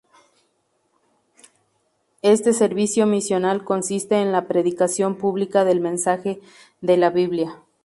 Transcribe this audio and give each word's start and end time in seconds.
Este 2.23 2.53
servicio 2.53 3.05
misional 3.05 3.63
consiste 3.63 4.19
en 4.19 4.31
la 4.31 4.47
predicación 4.47 5.15
pública 5.15 5.63
del 5.63 5.79
mensaje 5.79 6.41
de 6.81 6.97
la 6.97 7.11
Biblia. 7.11 7.61